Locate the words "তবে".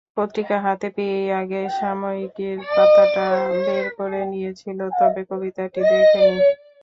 4.99-5.21